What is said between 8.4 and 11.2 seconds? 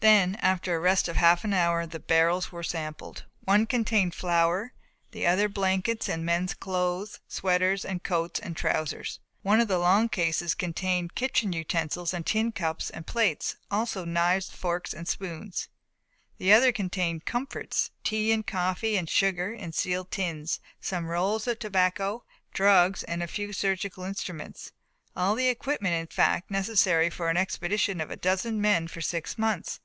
trousers. One of the long cases contained